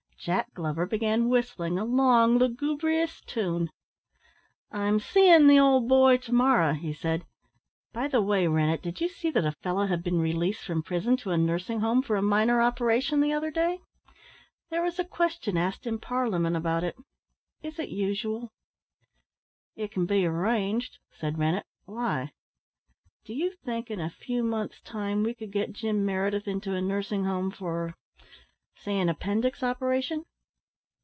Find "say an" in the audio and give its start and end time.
28.73-29.07